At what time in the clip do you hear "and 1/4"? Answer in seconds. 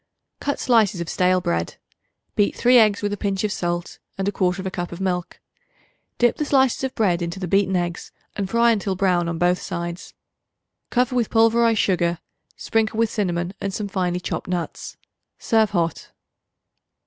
4.17-4.73